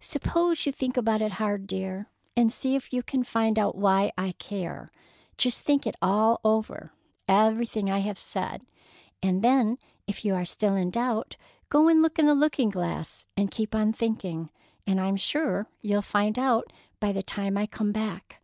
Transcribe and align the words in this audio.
"Suppose 0.00 0.66
you 0.66 0.72
think 0.72 0.98
about 0.98 1.22
it 1.22 1.32
hard, 1.40 1.66
dear, 1.66 2.10
and 2.36 2.52
see 2.52 2.76
if 2.76 2.92
you 2.92 3.02
can 3.02 3.24
find 3.24 3.58
out 3.58 3.74
why 3.74 4.12
I 4.18 4.32
care. 4.32 4.92
Just 5.38 5.62
think 5.62 5.86
it 5.86 5.94
all 6.02 6.38
over, 6.44 6.92
everything 7.26 7.88
I 7.88 8.00
have 8.00 8.18
said, 8.18 8.66
and 9.22 9.40
then 9.42 9.78
if 10.06 10.22
you 10.22 10.34
are 10.34 10.44
still 10.44 10.74
in 10.76 10.90
doubt 10.90 11.38
go 11.70 11.88
and 11.88 12.02
look 12.02 12.18
in 12.18 12.26
the 12.26 12.34
looking 12.34 12.68
glass 12.68 13.24
and 13.38 13.50
keep 13.50 13.74
on 13.74 13.94
thinking, 13.94 14.50
and 14.86 15.00
I'm 15.00 15.16
sure 15.16 15.66
you'll 15.80 16.02
find 16.02 16.38
out 16.38 16.70
by 17.00 17.12
the 17.12 17.22
time 17.22 17.56
I 17.56 17.64
come 17.64 17.90
back. 17.90 18.42